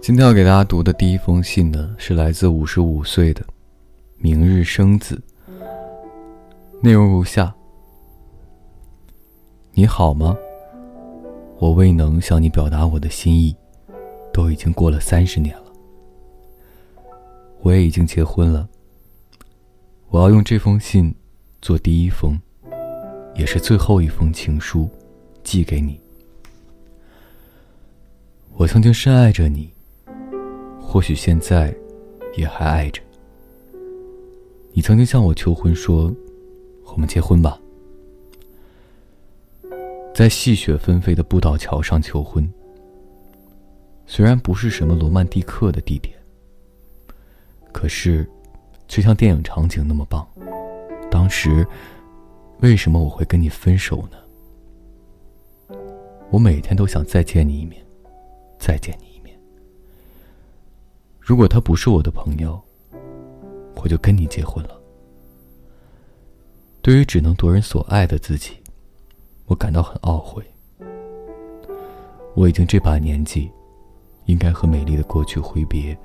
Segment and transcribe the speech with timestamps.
[0.00, 3.42] 今天要给大家读的第一封信呢是来自五十五岁的
[4.18, 5.22] 明日生子。
[6.80, 7.54] 内容如下
[9.72, 10.36] 你好吗？
[11.58, 13.56] 我未能向你表达我的心意
[14.32, 15.72] 都已经过了三十年了。
[17.60, 18.68] 我也已经结婚了。
[20.08, 21.14] 我要用这封信
[21.62, 22.36] 做第一封，
[23.36, 24.90] 也是最后一封情书，
[25.44, 26.00] 寄给你。
[28.54, 29.72] 我曾经深爱着你。
[30.80, 31.72] 或许现在，
[32.36, 33.00] 也还爱着。
[34.72, 36.12] 你曾经向我求婚，说
[36.84, 37.56] ：“我们结婚吧。”
[40.12, 42.46] 在细雪纷飞的步道桥上求婚。
[44.04, 46.12] 虽然不是什么罗曼蒂克的地点，
[47.70, 48.28] 可是，
[48.88, 50.26] 却像电影场景那么棒。
[51.22, 51.64] 当时，
[52.62, 55.78] 为什么我会跟你分手呢？
[56.32, 57.80] 我每天都想再见你一面，
[58.58, 59.38] 再见你一面。
[61.20, 62.60] 如果他不是我的朋友，
[63.76, 64.76] 我就跟你结婚了。
[66.82, 68.56] 对于只能夺人所爱的自己，
[69.46, 70.44] 我感到很懊悔。
[72.34, 73.48] 我已经这把年纪，
[74.24, 75.96] 应该和美丽的过去挥别，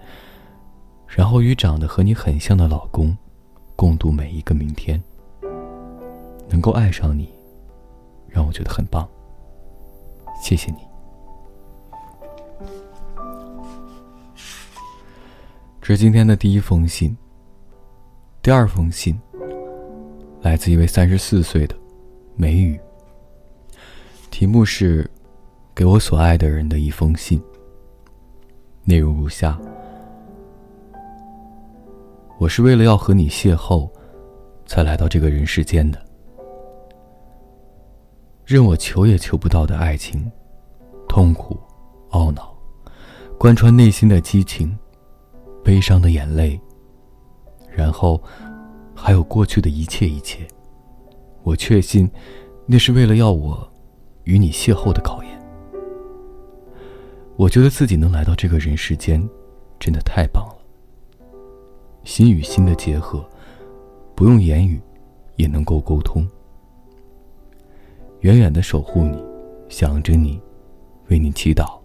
[1.08, 3.18] 然后与长得和你很像的老公，
[3.78, 5.02] 共度每一个明天。
[6.50, 7.30] 能够爱上你，
[8.28, 9.08] 让我觉得很棒。
[10.42, 10.78] 谢谢你。
[15.82, 17.16] 这是今天的第一封信。
[18.42, 19.20] 第二封信
[20.42, 21.76] 来自一位三十四岁的
[22.36, 22.80] 梅雨。
[24.32, 25.04] 题目是
[25.76, 27.40] 《给我所爱的人的一封信》。
[28.86, 29.60] 内容如下：
[32.40, 33.90] 我是为了要和你邂逅，
[34.66, 36.00] 才来到这个人世间的。
[38.46, 40.32] 任我求也求不到的爱情，
[41.10, 41.60] 痛苦、
[42.12, 42.56] 懊恼，
[43.38, 44.78] 贯穿内心的激情。
[45.64, 46.58] 悲伤的眼泪，
[47.70, 48.24] 然后
[48.96, 50.48] 还有过去的一切一切。
[51.44, 52.10] 我确信，
[52.66, 53.70] 那是为了要我
[54.24, 55.46] 与你邂逅的考验。
[57.36, 59.22] 我觉得自己能来到这个人世间，
[59.78, 60.57] 真的太棒了。
[62.08, 63.24] 心与心的结合，
[64.16, 64.80] 不用言语
[65.36, 66.26] 也能够沟通。
[68.22, 69.22] 远远的守护你，
[69.68, 70.40] 想着你，
[71.10, 71.78] 为你祈祷，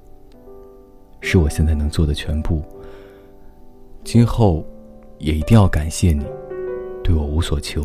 [1.20, 2.62] 是我现在能做的全部。
[4.04, 4.64] 今后，
[5.18, 6.24] 也一定要感谢你，
[7.02, 7.84] 对我无所求，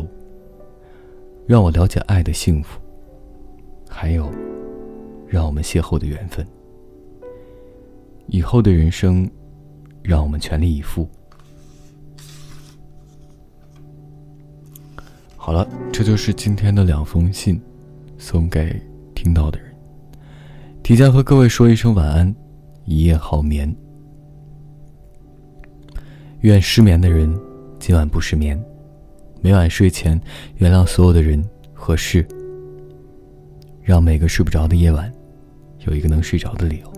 [1.44, 2.80] 让我了解爱的幸福，
[3.88, 4.30] 还有，
[5.26, 6.46] 让我们邂逅的缘分。
[8.28, 9.28] 以后的人生，
[10.04, 11.04] 让我们全力以赴。
[15.48, 17.58] 好了，这就是今天的两封信，
[18.18, 18.78] 送给
[19.14, 19.74] 听到的人。
[20.82, 22.36] 提前和各位说一声晚安，
[22.84, 23.74] 一夜好眠。
[26.40, 27.34] 愿失眠的人
[27.78, 28.62] 今晚不失眠，
[29.40, 30.20] 每晚睡前
[30.56, 31.42] 原谅所有的人
[31.72, 32.28] 和事，
[33.80, 35.10] 让每个睡不着的夜晚
[35.86, 36.97] 有一个能睡着的理由。